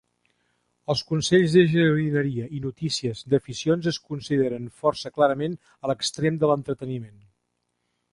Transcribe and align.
Els 0.91 1.01
consells 1.09 1.51
de 1.57 1.61
jardineria 1.73 2.47
i 2.59 2.61
"notícies" 2.63 3.21
d'aficions 3.33 3.89
es 3.91 3.99
consideren 4.13 4.65
força 4.79 5.13
clarament 5.19 5.59
a 5.83 5.93
l'extrem 5.93 6.41
de 6.45 6.51
l'entreteniment. 6.53 7.21